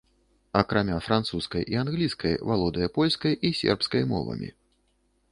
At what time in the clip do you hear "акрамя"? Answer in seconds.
0.59-0.95